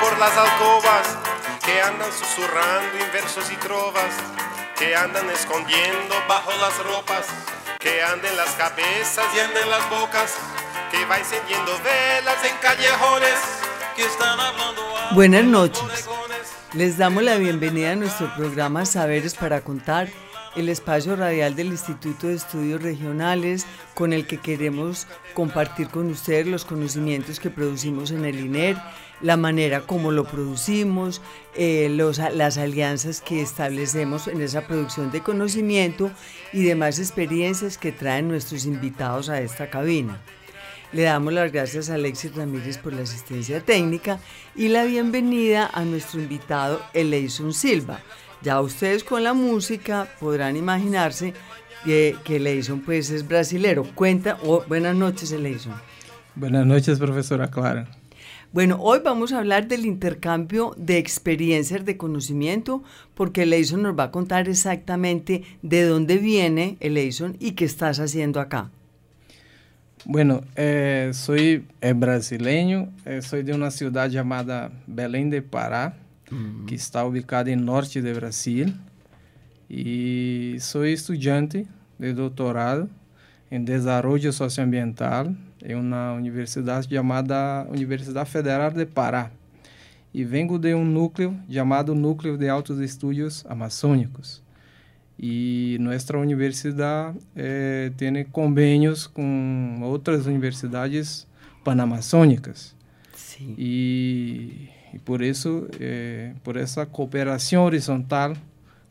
[0.00, 1.18] Por las alcobas,
[1.64, 4.14] que andan susurrando en versos y trovas,
[4.78, 7.26] que andan escondiendo bajo las ropas,
[7.78, 10.34] que andan las cabezas y andan las bocas,
[10.90, 13.38] que va encendiendo velas en callejones,
[13.94, 16.08] que están hablando a Buenas noches.
[16.72, 20.08] Les damos la bienvenida a nuestro programa Saberes para Contar,
[20.56, 26.46] el espacio radial del Instituto de Estudios Regionales con el que queremos compartir con ustedes
[26.46, 28.76] los conocimientos que producimos en el INER,
[29.20, 31.20] la manera como lo producimos,
[31.54, 36.10] eh, los- las alianzas que establecemos en esa producción de conocimiento
[36.52, 40.20] y demás experiencias que traen nuestros invitados a esta cabina.
[40.92, 44.18] Le damos las gracias a Alexis Ramírez por la asistencia técnica
[44.56, 48.00] y la bienvenida a nuestro invitado Eleison Silva.
[48.42, 51.34] Ya ustedes con la música podrán imaginarse
[51.84, 53.84] que, que Eleison pues es brasilero.
[53.94, 55.74] Cuenta, oh, buenas noches Eleison.
[56.34, 57.86] Buenas noches, profesora Clara.
[58.52, 62.82] Bueno, hoy vamos a hablar del intercambio de experiencias de conocimiento
[63.14, 68.40] porque Eleison nos va a contar exactamente de dónde viene Eleison y qué estás haciendo
[68.40, 68.70] acá.
[70.04, 75.94] Bueno, eh, soy eh, brasileño, eh, soy de una ciudad llamada Belém de Pará,
[76.66, 78.74] que está ubicada en norte de Brasil,
[79.68, 81.66] y soy estudiante
[81.98, 82.88] de doctorado
[83.50, 89.30] en desarrollo socioambiental en una universidad llamada Universidad Federal de Pará.
[90.12, 94.42] E vengo de um núcleo chamado Núcleo de Altos Estudios Amazônicos.
[95.16, 101.28] E nossa universidade eh, tem convênios com outras universidades
[101.62, 102.74] panamazônicas.
[103.14, 103.54] Sí.
[103.56, 108.34] E, e por isso, eh, por essa cooperação horizontal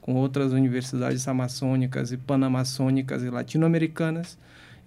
[0.02, 4.38] com outras universidades amazônicas e panamazônicas e latino-americanas,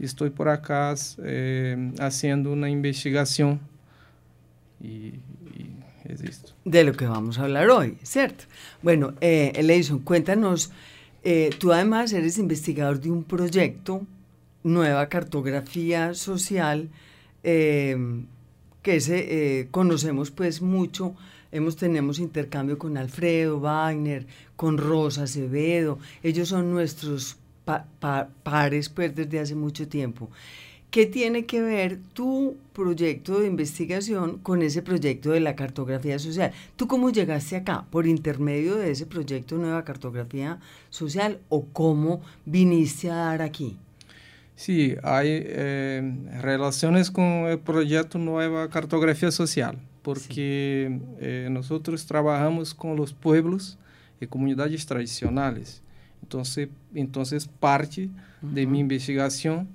[0.00, 3.61] estou por acaso eh, fazendo uma investigação
[4.81, 5.21] e,
[6.65, 8.44] de lo que vamos a hablar hoy, ¿cierto?
[8.83, 9.53] Bueno, eh,
[10.05, 10.71] cuéntanos,
[11.23, 14.06] eh, tú además eres investigador de un proyecto,
[14.65, 16.89] Nueva Cartografía Social,
[17.43, 17.97] eh,
[18.82, 21.15] que ese, eh, conocemos pues mucho,
[21.53, 24.26] hemos, tenemos intercambio con Alfredo Wagner,
[24.56, 30.31] con Rosa Acevedo, ellos son nuestros pa- pa- pares pues desde hace mucho tiempo.
[30.91, 36.53] ¿Qué tiene que ver tu proyecto de investigación con ese proyecto de la cartografía social?
[36.76, 37.87] ¿Tú cómo llegaste acá?
[37.91, 40.59] ¿Por intermedio de ese proyecto Nueva Cartografía
[40.91, 43.78] Social o cómo viniste a dar aquí?
[44.62, 52.95] Sí, hay eh, relaciones con el proyecto Nueva Cartografía Social, porque eh, nosotros trabajamos con
[52.95, 53.77] los pueblos
[54.21, 55.83] y comunidades tradicionales.
[56.23, 58.09] Entonces, entonces parte
[58.41, 59.67] de mi investigación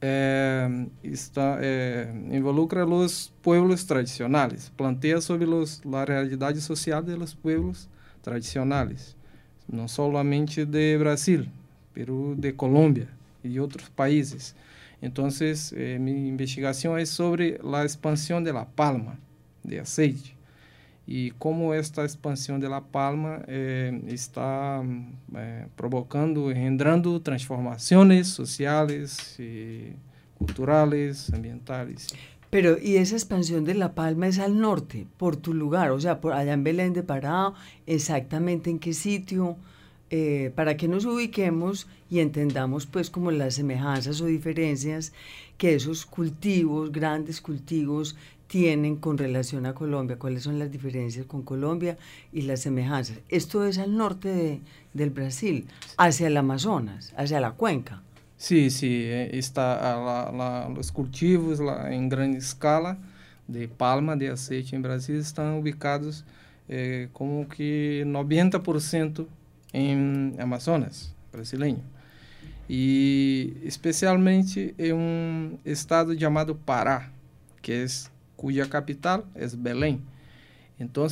[0.00, 7.36] eh, está, eh, involucra los pueblos tradicionales, plantea sobre los, la realidad social de los
[7.36, 7.88] pueblos
[8.22, 9.14] tradicionales,
[9.68, 11.48] no solamente de Brasil,
[11.94, 13.15] pero de Colombia
[13.46, 14.54] y otros países.
[15.00, 19.18] Entonces, eh, mi investigación es sobre la expansión de la palma
[19.62, 20.36] de aceite
[21.06, 29.38] y cómo esta expansión de la palma eh, está mm, eh, provocando, engendrando transformaciones sociales,
[29.38, 29.92] y
[30.38, 32.08] culturales, ambientales.
[32.50, 35.90] Pero, ¿y esa expansión de La Palma es al norte, por tu lugar?
[35.90, 37.52] O sea, por allá en Belén de Pará,
[37.86, 39.56] exactamente en qué sitio,
[40.10, 45.12] Eh, para que nos ubiquemos y entendamos pues como las semejanzas o diferencias
[45.58, 48.14] que esos cultivos, grandes cultivos,
[48.46, 51.98] tienen con relación a Colombia, cuáles son las diferencias con Colombia
[52.32, 53.18] y las semejanzas.
[53.28, 54.60] Esto es al norte de-
[54.94, 55.66] del Brasil,
[55.96, 58.02] hacia el Amazonas, hacia la cuenca.
[58.36, 61.58] Sí, sí, eh, está los cultivos
[61.90, 62.98] en gran escala
[63.48, 66.24] de palma de aceite en Brasil están ubicados
[66.68, 69.26] eh, como que 90%
[69.76, 71.82] en Amazonas brasileño.
[72.68, 77.10] E especialmente em um estado chamado Pará,
[77.62, 77.86] que é
[78.36, 80.00] cuja capital é Belém.
[80.80, 81.06] Então,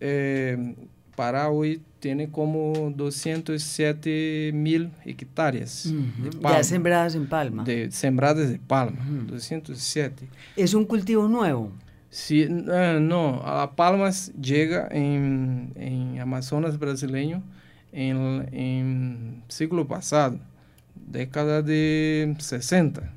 [0.00, 0.74] eh,
[1.14, 6.58] Pará hoy tiene como 207 mil hectáreas Ujú, de palma.
[6.58, 7.64] Ya sembradas en palma.
[7.64, 9.26] de sembradas de palma, Ujú.
[9.28, 10.28] 207.
[10.56, 11.70] ¿Es un cultivo nuevo?
[12.10, 17.42] Sí, eh, no, a palmas llega en, en Amazonas brasileño
[17.96, 20.38] en, en siglo pasado,
[20.94, 23.10] década de 60.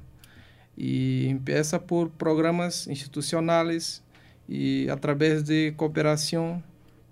[0.77, 4.01] Y empieza por programas institucionales
[4.47, 6.63] y a través de cooperación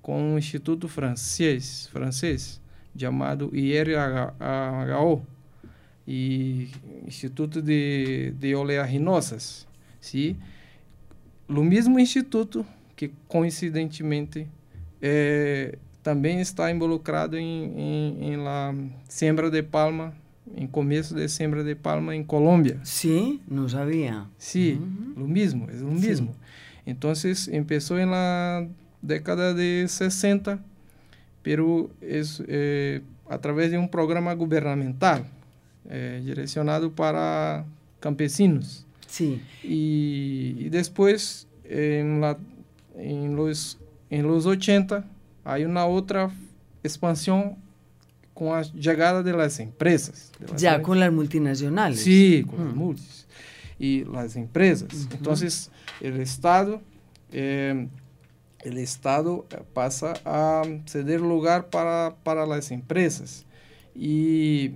[0.01, 2.61] con un instituto francés, francés
[2.95, 5.21] llamado IRHO
[6.07, 6.69] y
[7.05, 9.67] Instituto de, de Oleaginosas,
[9.99, 10.37] ¿sí?
[11.49, 12.65] o mesmo instituto
[12.95, 14.47] que coincidentemente
[15.01, 18.73] eh, também está involucrado em, em, em la
[19.09, 20.13] siembra de palma,
[20.55, 22.79] em começo de siembra de palma em Colômbia.
[22.85, 24.25] Sí, no sabía.
[24.37, 25.19] Sí, Ujú.
[25.19, 26.07] lo mismo, es lo Sí.
[26.07, 26.33] mismo.
[26.85, 28.65] Entonces empezó en la
[29.01, 30.63] década de 60,
[31.43, 35.25] pero es eh, a través de un programa gubernamental
[35.89, 37.65] eh, direccionado para
[37.99, 38.85] campesinos.
[39.07, 39.41] Sí.
[39.61, 42.37] Y, y después, en, la,
[42.97, 43.77] en, los,
[44.09, 45.03] en los 80,
[45.47, 46.29] hay una otra
[46.83, 47.55] expansión
[48.33, 50.31] con la llegada de las empresas.
[50.39, 52.01] de las Ya grandes- con las multinacionales.
[52.03, 52.77] Sí, con las Mm.
[52.77, 53.27] multis.
[53.79, 54.89] Y las empresas.
[54.93, 55.15] Ujú.
[55.15, 55.71] Entonces,
[56.01, 56.81] el Estado,
[57.31, 57.87] eh,
[58.63, 63.45] el Estado pasa a ceder lugar para, para las empresas.
[63.95, 64.71] Y,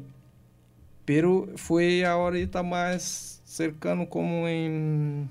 [1.05, 5.29] pero fue ahorita más cercano como en,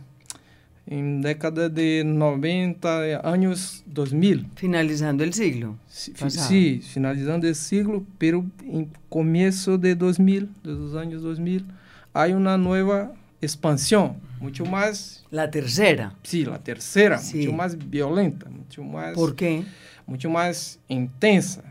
[0.91, 4.49] en década de 90, años 2000.
[4.57, 5.79] Finalizando el siglo.
[5.89, 11.65] Sí, sí, finalizando el siglo, pero en comienzo de 2000, de los años 2000,
[12.13, 16.15] hay una nueva expansión, mucho más, La tercera.
[16.25, 17.39] sí, la tercera, Sí.
[17.39, 19.63] mucho más violenta, mucho más, ¿Por qué?
[20.07, 21.63] mucho más intensa,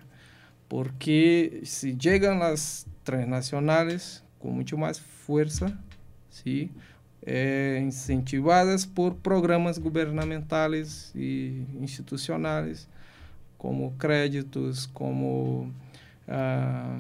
[0.70, 5.78] porque si llegan las transnacionales con mucho más fuerza,
[6.30, 6.72] sí,
[7.24, 12.88] eh, incentivadas por programas gubernamentales e institucionales,
[13.58, 15.72] como créditos, como,
[16.28, 16.98] ah,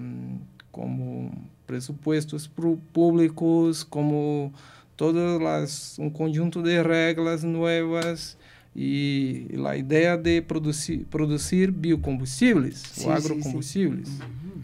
[0.71, 1.31] como
[1.65, 4.51] presupuestos pu- públicos, como
[4.95, 8.37] todas las, un conjunto de reglas nuevas
[8.75, 13.11] y la idea de producir, producir biocombustibles Sí, sí, o sí.
[13.11, 14.09] agrocombustibles.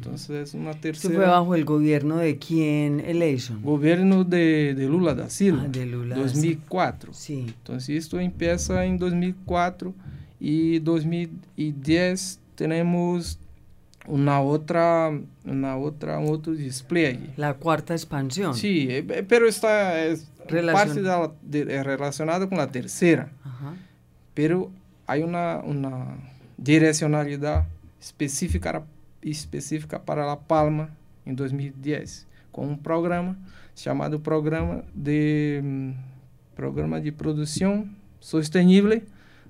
[0.05, 3.61] Entonces es una Esto fue tercera bajo el gobierno de quién, Eleison.
[3.61, 7.13] gobierno de, de Lula da Silva, Ah, de Lula da 2004.
[7.13, 7.45] Sí.
[7.47, 9.93] Entonces esto empieza en 2004
[10.39, 13.39] y 2010 tenemos
[14.07, 15.11] una otra,
[15.45, 17.31] una otra, un otro despliegue.
[17.37, 18.53] La cuarta expansión.
[18.53, 22.71] Sí, eh, eh, pero está es Relacion- parte de la- de- eh, relacionada con la
[22.71, 23.73] tercera, Ajá.
[24.35, 24.69] pero
[25.07, 26.17] hay una, una
[26.57, 27.65] direccionalidad
[27.99, 28.83] específica,
[29.31, 30.89] específica para La Palma
[31.25, 33.37] en 2010, con un programa
[33.75, 39.03] llamado Programa de, mm, programa de Producción Sostenible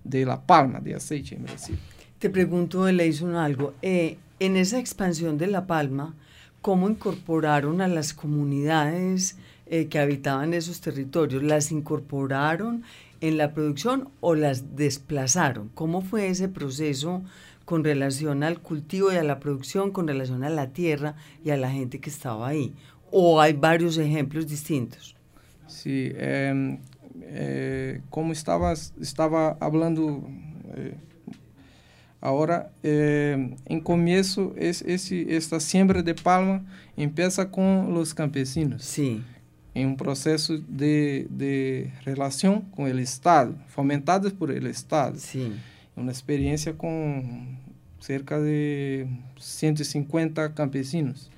[0.03, 1.77] de La Palma de aceite en Brasil.
[2.19, 3.73] Te pregunto, Eleison, algo.
[3.81, 6.15] Eh, en esa expansión de La Palma,
[6.61, 9.37] ¿cómo incorporaron a las comunidades
[9.67, 11.43] eh, que habitaban esos territorios?
[11.43, 12.83] ¿Las incorporaron
[13.21, 15.69] en la producción o las desplazaron?
[15.73, 17.23] ¿Cómo fue ese proceso
[17.65, 21.57] con relación al cultivo y a la producción, con relación a la tierra y a
[21.57, 22.73] la gente que estaba ahí?
[23.11, 25.15] ¿O hay varios ejemplos distintos?
[25.67, 26.77] Sí, eh,
[27.21, 30.27] eh, como estabas, estaba hablando
[30.75, 30.95] eh,
[32.21, 36.63] ahora, eh, en comienzo, es, esse, esta siembra de palma
[36.97, 39.21] empieza con los campesinos, Sí.
[39.73, 45.15] en un proceso de, de relación con el Estado, fomentadas por el Estado.
[45.17, 45.51] Sí.
[45.95, 47.59] Una experiencia con
[47.99, 51.31] cerca de 150 campesinos.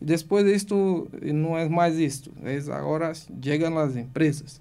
[0.00, 4.60] Y después de esto, eh, no es más esto, es ahora llegan las empresas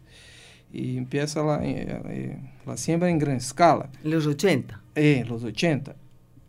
[0.74, 4.82] y empieza la, eh, la siembra en gran escala, Los 80.
[4.96, 5.96] en los 80.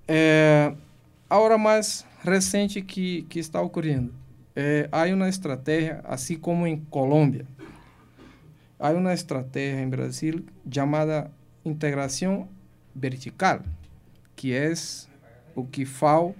[0.08, 0.74] Eh,
[1.28, 4.12] ahora más reciente que, que está ocurriendo,
[4.56, 7.44] eh, hay una estrategia, así como en Colombia,
[8.78, 11.30] hay una estrategia en Brasil llamada
[11.64, 12.48] integración
[12.95, 13.62] vertical,
[14.37, 15.09] que es
[15.54, 16.35] o que FAO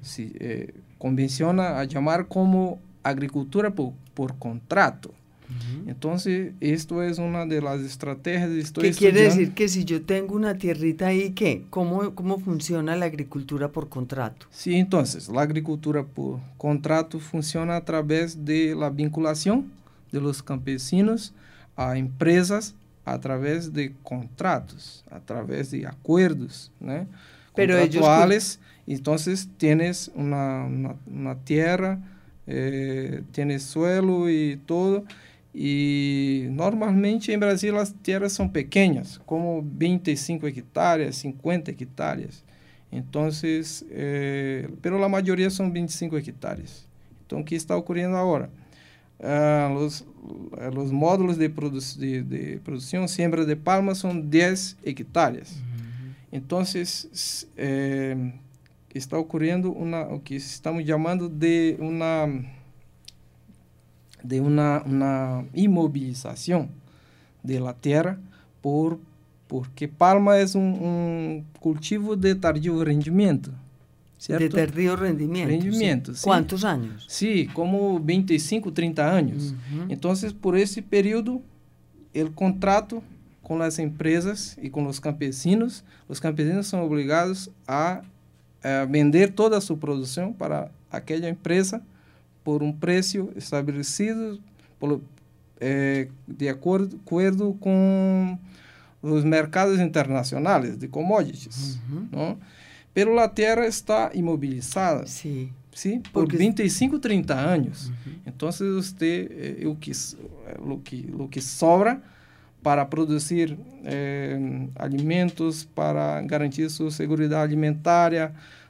[0.00, 5.12] se eh, convenciona a llamar como agricultura por, por contrato.
[5.86, 8.48] Entonces, esto es una de las estrategias.
[8.52, 9.54] Estoy ¿Qué quiere estudiando- decir?
[9.54, 11.64] Que si yo tengo una tierrita ahí, ¿qué?
[11.68, 14.46] ¿Cómo, ¿Cómo funciona la agricultura por contrato?
[14.50, 19.70] Sí, entonces, la agricultura por contrato funciona a través de la vinculación
[20.10, 21.34] de los campesinos
[21.76, 27.06] a empresas a través de contratos, a través de acuerdos, né?
[27.54, 28.60] Pero contractuales.
[28.86, 32.00] Entonces tienes una, una, una tierra,
[32.46, 35.04] eh, tienes suelo y todo.
[35.54, 42.42] E normalmente em Brasil as terras são pequenas, como 25 hectares, 50 hectares.
[42.90, 43.28] Então,
[43.90, 46.86] eh, pero a maioria são 25 hectares.
[47.26, 48.50] Então, o que está ocorrendo agora?
[49.22, 50.04] Uh, os,
[50.76, 55.52] os módulos de, produ de, de, produção, siembra de palma, são 10 hectares.
[55.52, 56.10] Uhum.
[56.32, 56.62] Então,
[57.56, 58.16] eh,
[58.92, 62.28] está ocorrendo uma, o que estamos chamando de uma
[64.24, 66.68] de uma, uma imobilização
[67.42, 68.20] da terra
[68.60, 68.98] por
[69.48, 73.52] porque palma é um, um cultivo de tardio rendimento.
[74.22, 74.40] Certo?
[74.40, 75.48] De tardio rendimento.
[75.48, 76.14] Rendimento.
[76.14, 76.22] Sim.
[76.22, 77.06] Quantos anos?
[77.08, 79.50] Sim, como 25, 30 anos.
[79.50, 79.86] Uhum.
[79.88, 81.42] Então, por esse período,
[82.14, 83.02] o contrato
[83.42, 88.02] com as empresas e com os campesinos, os campesinos são obrigados a,
[88.62, 91.82] a vender toda a sua produção para aquela empresa
[92.44, 94.40] por um preço estabelecido
[94.78, 95.00] por,
[95.60, 98.38] é, de acordo, acordo com
[99.02, 101.80] os mercados internacionais de commodities.
[101.90, 102.08] Uhum.
[102.12, 102.38] Não?
[102.94, 105.06] Pero a terra está imobilizada.
[105.06, 105.50] Sim.
[105.74, 106.36] Sim, por Porque...
[106.36, 107.88] 25, 30 anos.
[107.88, 108.12] Uhum.
[108.26, 109.92] Então, você, eh, o, que,
[110.58, 112.02] o, que, o que sobra
[112.62, 118.12] para produzir eh, alimentos, para garantir sua segurança alimentar,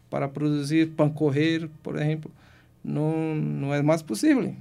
[0.08, 2.30] para produzir pão correr, por exemplo,
[2.84, 4.54] no, no es más posible.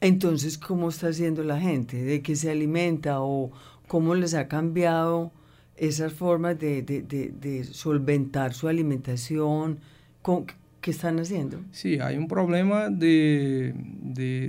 [0.00, 2.02] Entonces, ¿cómo está haciendo la gente?
[2.02, 3.52] ¿De qué se alimenta o
[3.86, 5.30] cómo les ha cambiado
[5.88, 9.78] esas formas de, de, de, de solventar su alimentación?
[10.80, 11.60] ¿Qué están haciendo?
[11.70, 13.74] Sí, hay un problema de,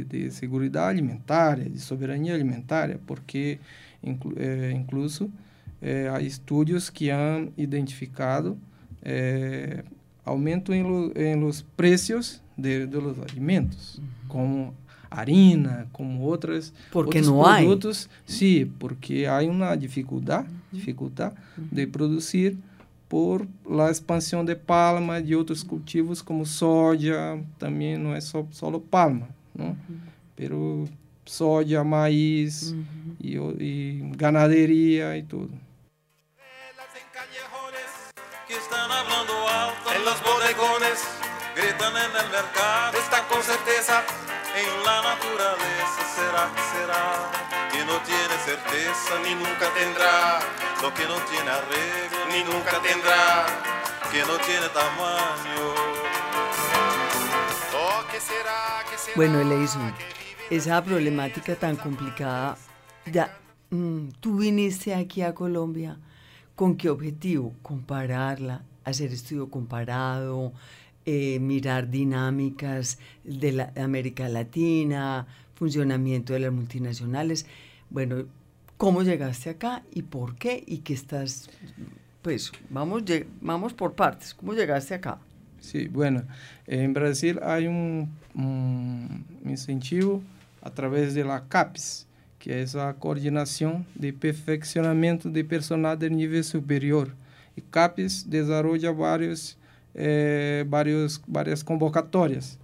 [0.10, 3.60] de seguridad alimentaria, de soberanía alimentaria, porque
[4.02, 5.30] inclu, eh, incluso
[5.82, 8.58] eh, hay estudios que han identificado
[9.04, 9.84] eh,
[10.24, 14.28] aumento en, lo, en los precios de, de los alimentos, uhum.
[14.28, 14.74] como
[15.10, 18.10] harina, como outras porque outros não produtos.
[18.26, 21.68] Sim, porque há uma dificuldade, dificuldade uhum.
[21.72, 22.58] de produzir
[23.08, 28.72] por la expansão de palma de outros cultivos como soja, também não é só só
[28.80, 29.68] palma, não?
[29.68, 30.00] Uhum.
[30.36, 30.90] Pero
[31.26, 33.16] soja, maíz uhum.
[33.22, 35.52] e, e ganaderia e tudo.
[38.48, 41.00] que están hablando alto en los bodegones
[41.56, 44.04] gritan en el mercado, están con certeza
[44.56, 46.03] en la naturaleza,
[48.46, 50.40] certeza ni nunca tendrá,
[50.82, 53.46] lo que no tiene arreglo ni nunca tendrá,
[54.12, 55.64] que no tiene tamaño.
[57.74, 59.94] Oh, ¿qué será, qué será, bueno, Eleison,
[60.50, 62.58] esa problemática tan complicada,
[63.10, 63.38] ya,
[63.70, 65.98] mm, tú viniste aquí a Colombia,
[66.56, 67.54] ¿con qué objetivo?
[67.62, 70.52] Compararla, hacer estudio comparado,
[71.06, 77.46] eh, mirar dinámicas de, la, América Latina, funcionamiento de las multinacionales.
[77.94, 78.26] Bueno,
[78.76, 80.64] ¿cómo llegaste acá y por qué?
[80.66, 81.48] ¿Y qué estás...?
[82.24, 83.04] Pues vamos,
[83.40, 84.34] vamos por partes.
[84.34, 85.20] ¿Cómo llegaste acá?
[85.60, 86.24] Sí, bueno,
[86.66, 90.24] en Brasil hay un, un incentivo
[90.64, 92.08] a través de la CAPES,
[92.40, 97.14] que es la Coordinación de Perfeccionamiento de Personal de Nivel Superior.
[97.56, 98.92] Y CAPES desarrolla
[99.94, 102.58] é, vários, várias convocatórias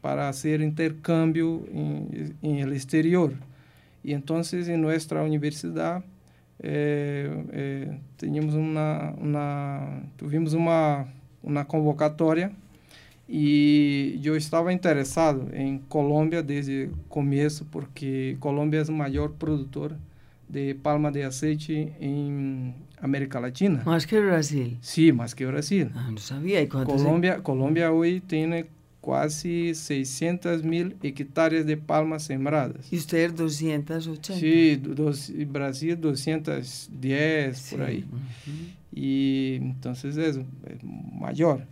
[0.00, 3.32] para fazer intercâmbio em, em exterior.
[4.04, 6.04] E então, em nossa universidade,
[6.62, 11.06] é, é, tínhamos uma, uma, tivemos uma,
[11.64, 12.52] convocatória
[13.28, 19.96] e eu estava interessado em Colômbia desde o começo, porque Colômbia é o maior produtor
[20.48, 23.82] de palma de aceite em América Latina.
[23.86, 24.76] Más que Brasil.
[24.82, 25.90] Sí, más que Brasil.
[25.94, 26.60] Ah, no sabía.
[26.60, 28.66] ¿Y Colombia, Colombia hoy tiene
[29.04, 32.92] casi 600 mil hectáreas de palmas sembradas.
[32.92, 34.40] ¿Y ustedes 280?
[34.40, 37.74] Sí, dos, Brasil 210, sí.
[37.74, 38.04] por ahí.
[38.10, 38.74] Uh -huh.
[38.94, 41.66] Y entonces es, es mayor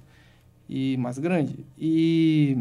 [0.69, 1.55] y más grande.
[1.77, 2.57] Y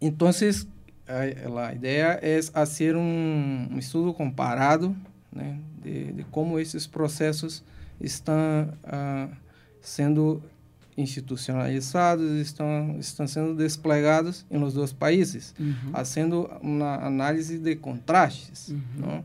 [0.00, 0.66] entonces
[1.06, 4.96] a, ideia é fazer um, um estudo comparado
[5.32, 7.62] né, de, de, como esses processos
[8.00, 9.34] estão uh,
[9.80, 10.42] sendo
[10.96, 15.92] institucionalizados, estão, estão sendo desplegados nos dois países, uhum.
[15.92, 18.82] fazendo uma análise de contrastes, uhum.
[18.96, 19.24] não?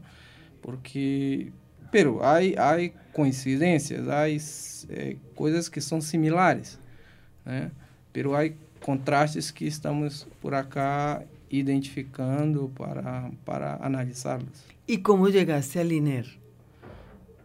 [0.62, 1.52] porque
[1.92, 6.80] pero há, há coincidências, há é, coisas que são similares,
[7.46, 7.72] né?
[8.12, 8.50] pero há
[8.82, 14.66] contrastes que estamos por acá identificando para, para analisarlos.
[14.86, 16.26] ¿Y cómo llegaste al INER?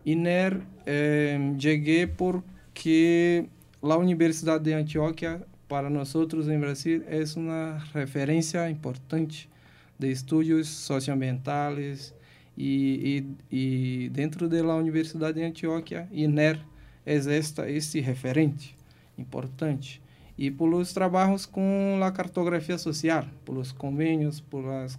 [0.04, 3.48] INER eh, llegué porque
[3.90, 9.50] a Universidade de Antioquia, para nós em Brasil, é uma referência importante
[9.98, 12.14] de estudos socioambientais
[12.56, 16.60] e, e, e dentro da Universidade de Antioquia, INER
[17.04, 18.76] é esta, este referente
[19.18, 20.00] importante.
[20.38, 24.96] E pelos trabalhos com a cartografia social, pelos convênios, pelas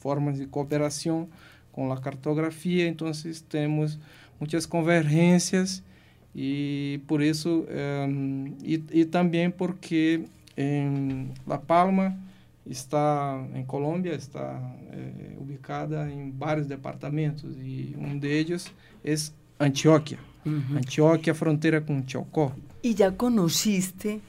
[0.00, 1.28] formas de cooperação
[1.70, 3.12] com a cartografia, então
[3.48, 3.96] temos
[4.40, 5.84] muitas convergências
[6.34, 7.66] e por isso
[8.08, 10.24] um, e, e também porque
[10.56, 12.16] em La Palma
[12.66, 14.60] está em Colômbia está
[14.92, 18.72] é, ubicada em vários departamentos e um deles
[19.04, 19.14] é
[19.60, 20.18] Antioquia.
[20.46, 20.76] Uhum.
[20.76, 22.52] Antioquia fronteira com Chocó.
[22.82, 24.20] E já conheciste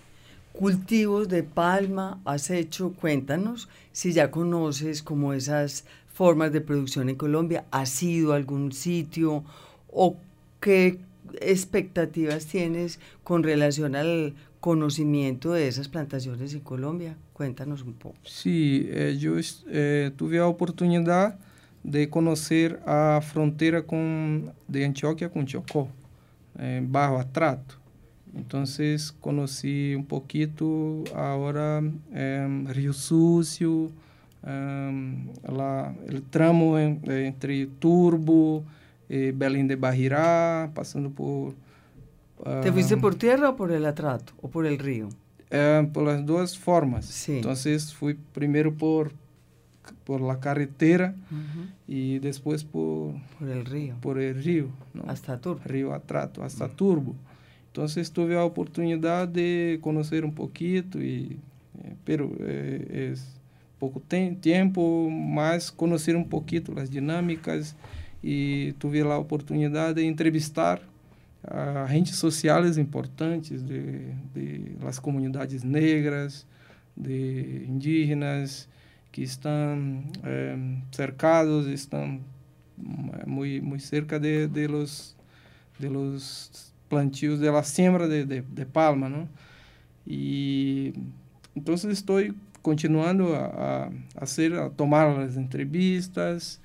[0.54, 7.16] cultivos de palma has hecho cuéntanos si ya conoces como esas formas de producción en
[7.16, 7.64] Colombia.
[7.72, 9.44] Has ido a algún sitio
[9.88, 10.18] o
[10.60, 10.98] qué
[11.42, 17.18] expectativas tienes con relación al conocimiento de esas plantaciones en Colombia?
[17.34, 18.18] Cuéntanos un poco.
[18.24, 19.36] Sí, eh, yo
[19.68, 21.40] eh, tuve la oportunidad
[21.84, 25.88] de conocer a frontera con, de Antioquia con Chocó,
[26.58, 27.76] en Barro Atrato.
[28.36, 31.82] Entonces conocí un poquito ahora
[32.14, 33.92] eh, Río Sucio,
[34.44, 38.79] la, el tramo entre Turbo, eh,
[39.10, 41.54] Belém de Barrirá, passando por...
[42.40, 45.10] Uh, ¿Te fuiste por tierra ou por el atrato ou por el río?
[45.52, 47.06] Eh, por las duas formas.
[47.06, 47.38] Sí.
[47.38, 49.12] Entonces fui primero por
[50.06, 51.68] por la carretera uh -huh.
[51.88, 53.96] y después por por el río.
[54.00, 55.04] Por el río, ¿no?
[55.08, 55.62] Hasta Turbo.
[55.66, 56.76] Río Atrato, hasta uh -huh.
[56.76, 57.16] Turbo.
[57.68, 61.38] Entonces tuve a oportunidad de conocer un poquito y
[61.84, 63.40] eh, pero eh, es
[63.80, 64.02] poco
[64.42, 67.76] tiempo, más conocer un poquito las dinámicas
[68.24, 70.82] e tive a oportunidade de entrevistar
[71.44, 76.46] agentes sociais importantes de, de las comunidades negras,
[76.96, 78.68] de indígenas
[79.12, 80.58] que estão eh,
[80.92, 82.20] cercados, estão
[83.26, 85.16] muito muito cerca de, de los
[85.80, 89.28] de los plantios de la siembra de, de, de palma, não?
[90.06, 90.94] E
[91.56, 92.20] então estou
[92.62, 96.60] continuando a, a, a, ser, a tomar as entrevistas,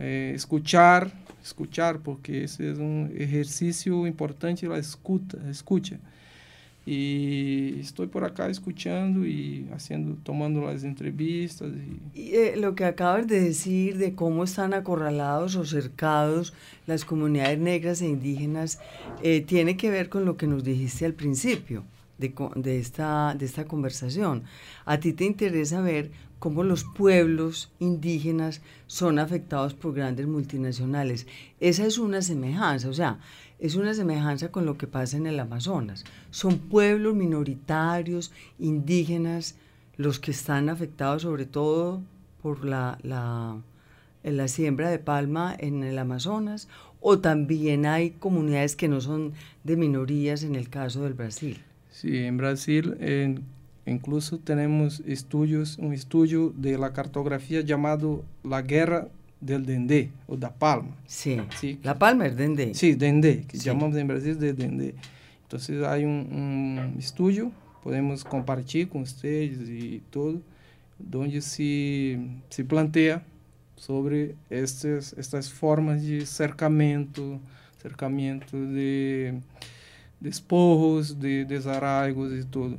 [0.00, 6.00] eh, escuchar, escuchar, porque esse é um exercício importante, a escuta, escuta.
[6.86, 11.70] E estou por acá escutando e haciendo, tomando as entrevistas.
[12.14, 16.54] Y, eh, lo que acabas de decir de cómo están acorralados o cercados
[16.86, 18.80] las comunidades negras e indígenas
[19.22, 21.84] eh, tiene que ver con lo que nos dijiste al principio
[22.16, 24.44] de, de, esta, de esta conversación.
[24.86, 26.10] A ti te interesa ver
[26.40, 31.26] cómo los pueblos indígenas son afectados por grandes multinacionales.
[31.60, 33.20] Esa es una semejanza, o sea,
[33.60, 36.04] es una semejanza con lo que pasa en el Amazonas.
[36.30, 39.54] Son pueblos minoritarios, indígenas,
[39.98, 42.00] los que están afectados sobre todo
[42.42, 46.68] por la, la, siembra de palma en el Amazonas,
[47.02, 51.58] o también hay comunidades que no son de minorías en el caso del Brasil.
[51.90, 52.96] Sí, en Brasil
[53.90, 59.08] Incluso tenemos estudios, un estudio de la cartografía llamado La Guerra
[59.40, 60.96] del Dendé o da Palma.
[61.06, 61.80] Sí, ¿sí?
[61.82, 62.72] la Palma es Dendé.
[62.74, 63.64] Sí, Dendé, que sí.
[63.64, 64.94] llamamos en Brasil de Dendé.
[65.42, 67.50] Entonces hay un, un, estudio,
[67.82, 70.40] podemos compartir con ustedes y todo,
[70.96, 73.24] donde se, se plantea
[73.74, 77.40] sobre estas, estas formas de cercamento,
[77.82, 79.40] cercamento de
[80.20, 82.78] despojos, de desarraigos e tudo.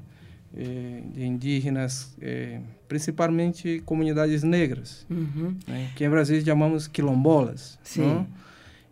[0.53, 5.55] Eh, de indígenas, eh, principalmente comunidades negras, uhum.
[5.65, 8.27] né, que em Brasil chamamos quilombolas, Sim.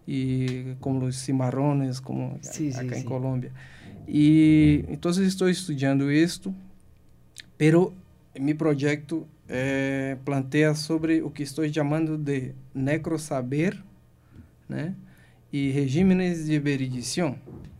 [0.08, 3.52] e como os cimarrones, como sim, acá sim, em Colômbia.
[4.08, 6.56] E então estou estudando isto,
[7.58, 7.94] pero
[8.40, 13.78] meu projeto eh, planteia sobre o que estou chamando de necrosaber,
[14.70, 14.96] né,
[15.52, 17.38] e regímenes de veridição.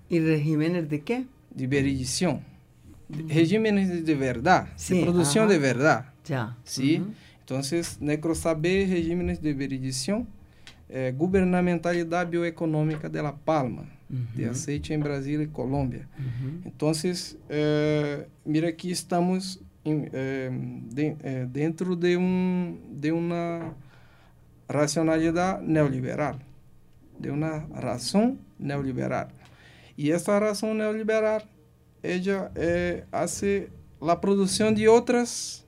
[0.10, 1.26] E regímenes de quê?
[1.56, 2.44] De veridição
[3.28, 5.54] regímenes de verdad, sí, de producción ajá.
[5.54, 6.06] de verdad.
[6.26, 6.58] Ya.
[6.64, 7.00] ¿sí?
[7.00, 7.14] Uh -huh.
[7.40, 10.28] Entonces, necrosaber regímenes de veridición,
[10.90, 14.34] eh, gubernamentalidad bioeconómica de la palma, uh -huh.
[14.36, 16.08] de aceite en Brasil y Colombia.
[16.18, 16.66] Uh -huh.
[16.66, 20.50] Entonces, eh, mira aquí estamos em, eh,
[20.94, 23.74] de, dentro de, un, de una
[24.68, 26.38] racionalidad neoliberal,
[27.18, 29.30] de una razón neoliberal.
[29.98, 31.44] Y esta razón neoliberal
[32.04, 33.70] ella eh, hace
[34.02, 35.66] la producción de otras,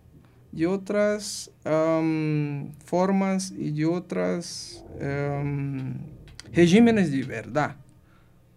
[0.52, 5.94] de otras um, formas y de otras um,
[6.54, 7.76] regímenes de verdad,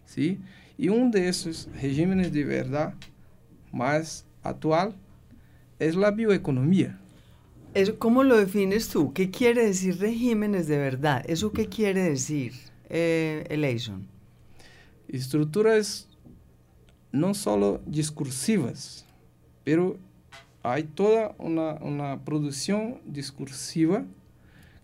[0.07, 0.41] ¿sí?
[0.77, 2.95] E um desses regimes de verdade
[3.73, 4.93] mais atual
[5.79, 6.99] é a bioeconomia.
[7.99, 9.13] ¿Cómo lo defines tú?
[9.13, 11.25] ¿Qué quiere decir regímenes de verdad?
[11.27, 12.53] ¿Eso qué quiere decir,
[12.89, 14.07] eh, Eleison?
[15.09, 16.09] Estruturas
[17.15, 19.07] no solo discursivas,
[19.63, 19.97] pero
[20.63, 24.05] hay toda una, una producción discursiva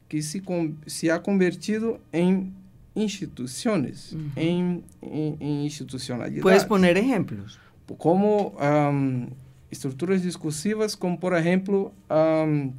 [0.09, 0.43] que se,
[0.87, 2.55] se ha convertido en
[2.95, 4.33] instituciones, uh -huh.
[4.37, 6.43] en, en, en, institucionalidad.
[6.43, 7.59] ¿Puedes poner ejemplos?
[7.99, 9.29] Como um,
[9.71, 12.73] estruturas discursivas, como por ejemplo um,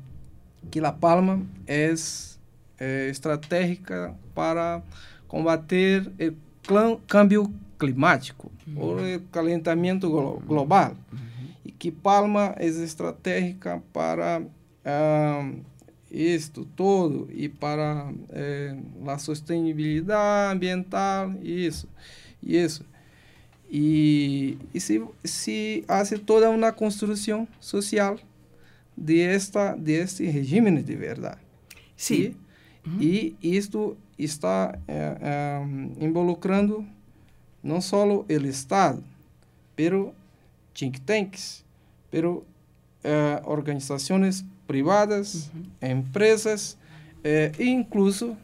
[0.69, 1.93] que La Palma é,
[3.09, 4.81] estratégica para
[5.27, 6.09] combater
[6.69, 8.79] o câmbio climático uhum.
[8.79, 11.47] ou o calentamento glo global uhum.
[11.65, 14.43] e que Palma é estratégica para
[16.11, 18.75] isto todo e para eh,
[19.07, 21.87] a sustentabilidade ambiental isso
[22.43, 22.83] isso
[23.69, 28.17] e, e se se hace toda uma construção social
[28.97, 31.39] de, esta, de este régimen de verdade.
[31.95, 32.35] Sim.
[32.85, 32.97] E, uhum.
[33.01, 36.85] e isto está é, é, involucrando
[37.63, 39.03] não só o Estado,
[39.75, 40.13] pero
[40.73, 41.63] think tanks,
[42.09, 42.45] pero
[43.03, 46.77] é, organizações privadas, empresas
[47.23, 48.35] e incluso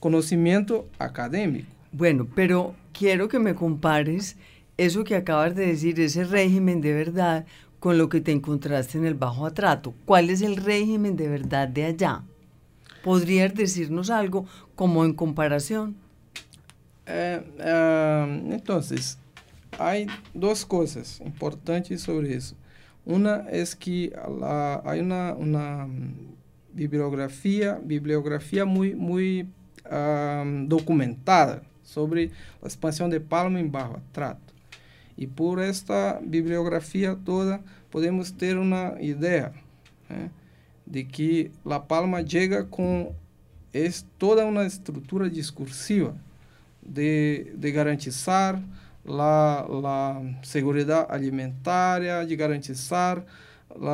[0.00, 1.66] conhecimento acadêmico.
[1.92, 4.36] Bueno, pero quiero que me compares
[4.76, 7.44] eso que acabas de decir, ese régimen de verdad,
[7.80, 9.94] con lo que te encontraste en el Bajo Atrato.
[10.04, 12.22] ¿Cuál es el régimen de verdad de allá?
[13.02, 15.96] ¿Podrías decirnos algo como en comparación?
[17.10, 19.18] Eh, eh, entonces,
[19.78, 22.54] hay dos cosas importantes sobre eso.
[23.06, 25.88] Una es que una,
[26.74, 29.48] bibliografía, bibliografía muy, muy
[29.90, 32.26] um, documentada sobre
[32.60, 34.52] la expansión de Palma en Bajo Atrato.
[35.16, 39.52] E por esta bibliografia toda, podemos ter uma ideia
[40.08, 40.30] né,
[40.86, 43.12] de que La Palma chega com
[43.72, 46.14] es, toda uma estrutura discursiva
[46.88, 48.62] de, de garantizar
[49.06, 53.24] a, a segurança alimentar, de garantizar
[53.70, 53.86] o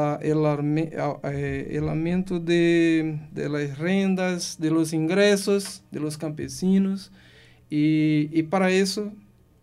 [1.88, 7.10] aumento de, de las rendas, de los ingressos de los campesinos,
[7.70, 9.12] e, e para isso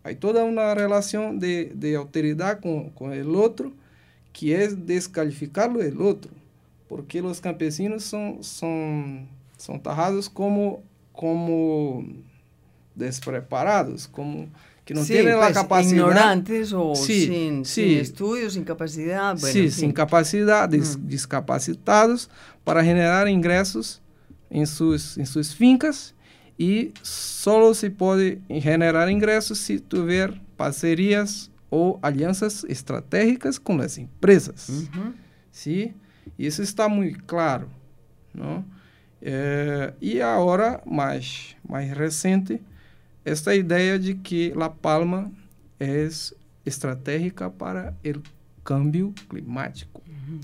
[0.04, 3.72] Hay toda una relación de, de alteridad con, con, el otro,
[4.32, 6.32] que es descalificarlo el otro,
[6.88, 12.04] porque los campesinos son, son, son tajados como, como
[12.94, 14.48] despreparados, como
[14.84, 15.92] que no sí, tienen pues, la capacidad.
[15.92, 17.82] Ignorantes o sí, sin, sí.
[17.82, 19.36] sin, estudios, sin capacidad.
[19.38, 21.06] Bueno, sí, sin capacidad, mm.
[21.06, 22.28] discapacitados
[22.64, 24.02] para generar ingresos
[24.50, 26.14] en sus, en sus fincas
[26.58, 34.68] e só se pode generar ingressos se tiver parcerias ou alianças estratégicas com as empresas.
[34.68, 35.14] Uhum.
[35.50, 35.94] Sim,
[36.38, 37.68] isso está muito claro.
[38.34, 38.64] Não?
[39.20, 42.60] É, e agora, mais, mais recente,
[43.24, 45.30] esta ideia de que La Palma
[45.78, 46.08] é
[46.64, 48.22] estratégica para o
[48.64, 50.02] câmbio climático.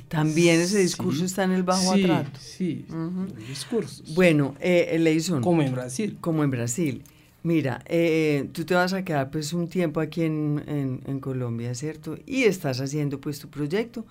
[0.08, 2.40] También ese discurso sí, está en el bajo sí, atrato.
[2.40, 3.34] Sí, uh -huh.
[3.46, 4.14] discursos.
[4.14, 5.40] Bueno, eh, Leison.
[5.40, 6.18] Como en Brasil.
[6.20, 7.02] Como en Brasil.
[7.44, 11.74] Mira, eh, tú te vas a quedar pues un tiempo aquí en, en, en, Colombia,
[11.74, 12.18] ¿cierto?
[12.26, 14.04] Y estás haciendo pues tu proyecto.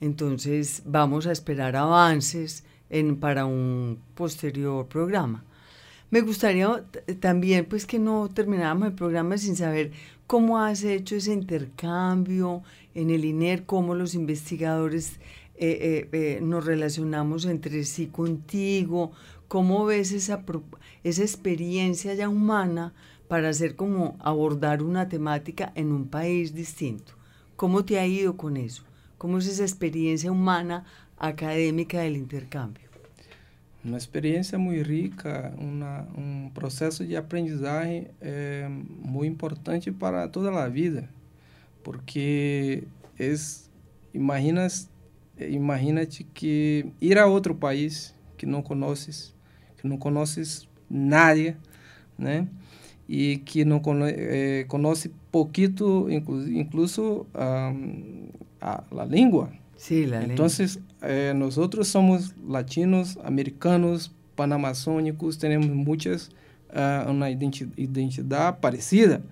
[0.00, 5.44] Entonces vamos a esperar avances en, para un posterior programa.
[6.10, 6.84] Me gustaría
[7.20, 9.92] también pues que no termináramos el programa sin saber
[10.26, 15.20] cómo has hecho ese intercambio en el INER, cómo los investigadores
[15.54, 19.12] eh, eh, eh, nos relacionamos entre sí contigo,
[19.46, 20.44] cómo ves esa,
[21.04, 22.92] esa experiencia ya humana
[23.28, 27.12] para hacer como abordar una temática en un país distinto.
[27.54, 28.82] ¿Cómo te ha ido con eso?
[29.16, 30.86] ¿Cómo es esa experiencia humana
[31.18, 32.89] académica del intercambio?
[33.82, 40.68] Uma experiência muito rica, uma, um processo de aprendizagem é, muito importante para toda a
[40.68, 41.08] vida,
[41.82, 42.84] porque
[43.18, 43.70] es,
[44.12, 44.90] imaginas,
[45.38, 49.34] imagínate que ir a outro país que não conheces,
[49.78, 51.56] que não conheces nadie,
[52.18, 52.46] né?
[53.08, 58.28] E que não conhece, eh, conhece pouquito, incluso, incluso um,
[58.60, 66.28] a, a língua, Sí, la Entonces, eh, nosotros somos latinos, americanos, panamazónicos, tenemos muchas,
[66.68, 69.22] uh, una identi identidad parecida,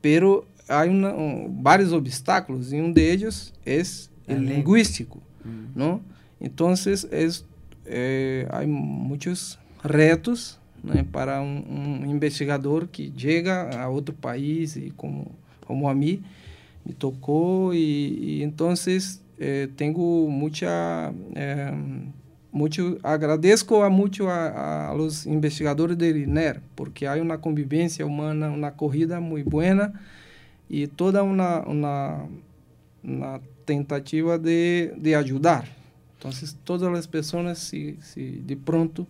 [0.00, 3.80] pero hay una, um, vários obstáculos e um deles é
[4.28, 5.68] o linguístico, hum.
[5.76, 6.00] não?
[6.40, 7.28] Então, é,
[7.86, 14.92] é, há muitos retos né, para um, um, investigador que chega a outro país e
[14.96, 15.30] como
[15.64, 16.20] como a mí,
[16.84, 21.72] me tocó y, entonces eh, tengo mucha, eh,
[22.52, 28.68] mucho, agradezco a mucho a, los investigadores del INER, porque hay una convivencia humana, una
[28.68, 29.92] acogida muy buena
[30.68, 35.64] y toda una, una tentativa de, de, ayudar.
[36.16, 39.06] Entonces, todas las personas, si, si de pronto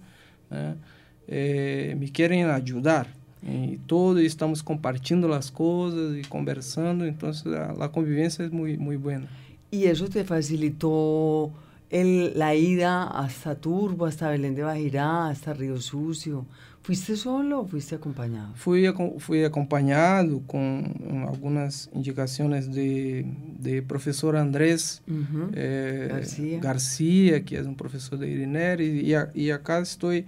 [1.28, 3.08] eh, me quieren ayudar,
[3.46, 7.30] e todo estamos compartindo as coisas e conversando, então
[7.78, 9.22] a, a convivência é muito muito boa.
[9.74, 11.52] y eso te facilitó
[11.90, 16.46] la ida hasta Turbo, hasta Belén de Bajirá, hasta Río Sucio.
[16.82, 18.52] ¿Fuiste solo o fuiste acompañado?
[18.56, 25.02] Fui, acompañado con algunas indicaciones de, profesor Andrés
[25.54, 27.44] eh, García.
[27.44, 30.26] Que es un profesor de Iriner, y, acá estoy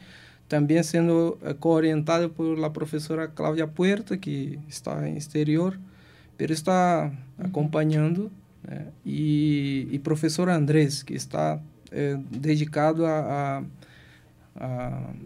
[0.49, 5.79] también siendo eh, coorientado por la profesora Claudia Puerta, que está en exterior,
[6.37, 8.31] pero está acompañando
[8.67, 8.89] né?
[9.05, 13.63] e, e professor Andrés, que está é, dedicado a,
[14.59, 14.65] a,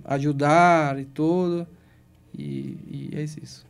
[0.05, 1.67] a, ajudar e tudo,
[2.37, 3.67] e, e é isso.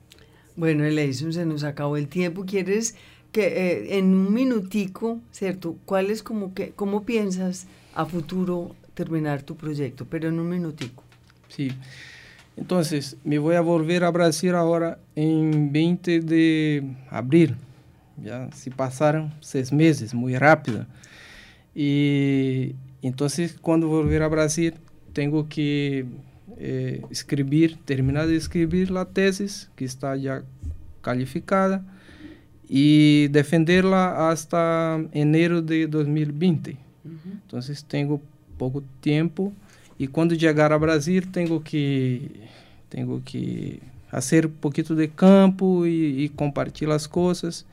[0.56, 2.44] Bueno, Eleison, se nos acabou o tempo.
[2.44, 2.94] Queres
[3.32, 5.76] que eh, en un minutico, ¿cierto?
[5.86, 10.04] ¿Cuál es como que, cómo piensas a futuro terminar tu proyecto?
[10.04, 11.02] Pero en un minutico.
[11.48, 11.72] Sí.
[12.56, 17.56] Entonces, me voy a volver a Brasil ahora en 20 de abril.
[18.22, 20.86] Ya se pasaron seis meses, muy rápido.
[21.74, 24.74] Y entonces, cuando volver a Brasil,
[25.12, 26.06] tengo que
[26.58, 30.42] eh, escribir, terminar de escribir la tesis, que está ya
[31.00, 31.84] calificada,
[32.68, 36.70] y defenderla hasta enero de 2020.
[36.70, 37.32] Uh -huh.
[37.42, 38.20] Entonces, tengo
[38.58, 39.52] poco tiempo
[40.00, 42.22] e quando chegar a Brasil, tenho que
[42.88, 47.66] tenho que fazer um pouquinho de campo e, e compartilhar as coisas.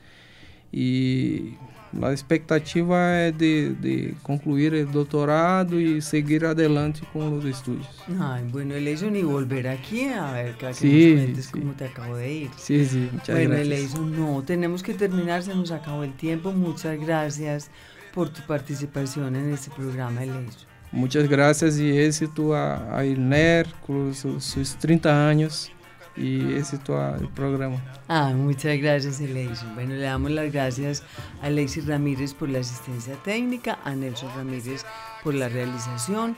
[0.72, 1.54] E
[2.02, 7.86] a expectativa é de, de concluir o doutorado e seguir adelante com os estudos.
[8.20, 11.52] Ai, bueno, Eleison, e volver aqui a ver que sí, nos cuentes sí.
[11.52, 12.50] como te acabo de ir.
[12.58, 13.66] Sí, sí, muchas bueno, gracias.
[13.66, 16.52] Eleison, no, tenemos que terminar, se nos acabó el tiempo.
[16.52, 17.70] Muchas gracias
[18.12, 20.68] por tu participación en este programa, Eleison.
[20.92, 25.70] Muchas gracias y éxito a, a INER con sus, sus 30 años
[26.18, 27.82] y éxito al programa.
[28.08, 29.74] Ah, muchas gracias, Eleison.
[29.74, 31.02] Bueno, le damos las gracias
[31.42, 34.84] a Alexis Ramírez por la asistencia técnica, a Nelson Ramírez
[35.22, 36.36] por la realización.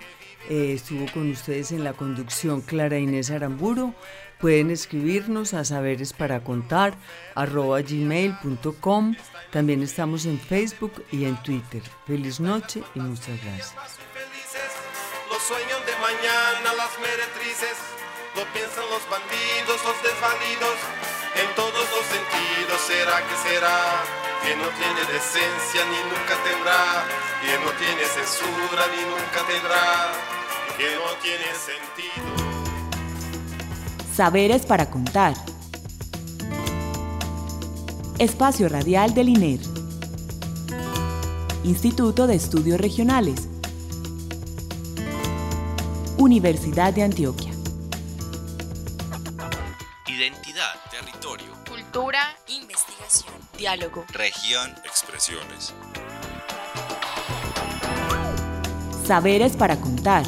[0.48, 3.94] Eh, estuvo con ustedes en la conducción Clara Inés Aramburo.
[4.40, 6.94] Pueden escribirnos a saberes para contar
[7.34, 9.14] arroba gmail.com.
[9.50, 11.82] También estamos en Facebook y en Twitter.
[12.06, 13.74] Feliz noche y muchas gracias.
[15.30, 17.76] Los sueños de mañana, las meretrices,
[18.36, 20.76] lo piensan los bandidos, los desvalidos,
[21.34, 22.78] en todos los sentidos.
[22.86, 24.04] ¿Será que será?
[24.42, 27.04] Que no tiene decencia ni nunca tendrá,
[27.42, 30.12] que no tiene censura ni nunca tendrá,
[30.76, 32.50] que no tiene sentido.
[34.14, 35.34] Saberes para contar.
[38.18, 39.60] Espacio Radial del INER.
[41.64, 43.48] Instituto de Estudios Regionales.
[46.18, 47.49] Universidad de Antioquia.
[52.00, 55.74] Cultura, investigación, diálogo, región, expresiones.
[59.06, 60.24] Saberes para contar.